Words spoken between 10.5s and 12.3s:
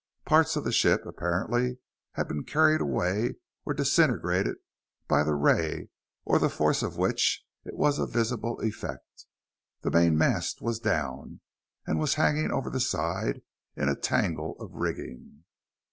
was down, and was